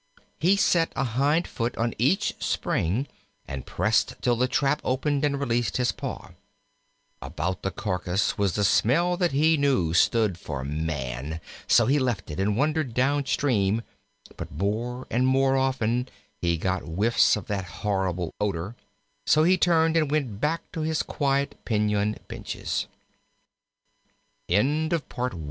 [0.39, 3.07] He set a hind foot on each spring
[3.47, 6.31] and pressed till the trap opened and released his paw.
[7.21, 12.31] About the carcass was the smell that he knew stood for man, so he left
[12.31, 13.83] it and wandered down stream;
[14.37, 16.09] but more and more often
[16.39, 18.75] he got whiffs of that horrible odor,
[19.27, 20.31] so he turned and went